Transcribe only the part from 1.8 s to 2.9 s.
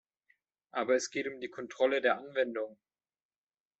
der Anwendung.